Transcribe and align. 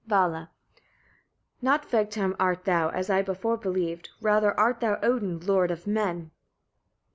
Vala. 0.07 0.49
18. 1.57 1.57
"Not 1.61 1.87
Vegtam 1.87 2.35
art 2.39 2.63
thou, 2.65 2.89
as 2.89 3.11
I 3.11 3.21
before 3.21 3.55
believed; 3.55 4.09
rather 4.19 4.59
art 4.59 4.79
thou 4.79 4.97
Odin, 5.03 5.39
lord 5.41 5.69
of 5.69 5.85
men!" 5.85 6.31